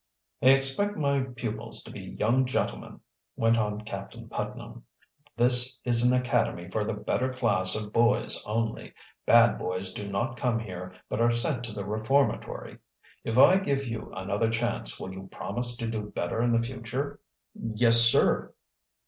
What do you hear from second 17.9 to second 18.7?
sir."